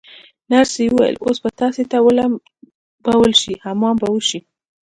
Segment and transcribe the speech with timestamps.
[0.51, 4.39] نرسې وویل: اوس به تاسي ولمبول شئ، حمام به وشی.